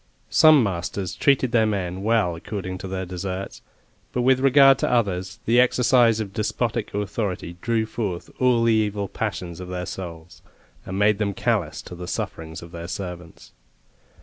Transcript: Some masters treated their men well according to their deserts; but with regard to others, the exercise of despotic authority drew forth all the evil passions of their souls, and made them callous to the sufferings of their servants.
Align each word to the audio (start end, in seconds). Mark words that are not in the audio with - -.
Some 0.31 0.63
masters 0.63 1.13
treated 1.13 1.51
their 1.51 1.67
men 1.67 2.01
well 2.01 2.35
according 2.35 2.79
to 2.79 2.87
their 2.87 3.05
deserts; 3.05 3.61
but 4.11 4.23
with 4.23 4.39
regard 4.39 4.79
to 4.79 4.89
others, 4.89 5.39
the 5.45 5.59
exercise 5.59 6.19
of 6.19 6.33
despotic 6.33 6.91
authority 6.95 7.57
drew 7.61 7.85
forth 7.85 8.31
all 8.39 8.63
the 8.63 8.73
evil 8.73 9.07
passions 9.07 9.59
of 9.59 9.67
their 9.67 9.85
souls, 9.85 10.41
and 10.87 10.97
made 10.97 11.19
them 11.19 11.35
callous 11.35 11.83
to 11.83 11.93
the 11.93 12.07
sufferings 12.07 12.63
of 12.63 12.71
their 12.71 12.87
servants. 12.87 13.51